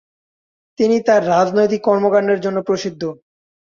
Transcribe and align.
তিনি 0.79 0.95
তার 1.07 1.21
রাজনৈতিক 1.33 1.81
কর্মকান্ডের 1.87 2.39
জন্য 2.41 2.57
প্রসিদ্ধ। 2.67 3.01